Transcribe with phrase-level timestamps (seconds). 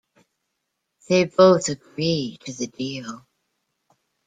[1.09, 3.27] They both agree to the deal.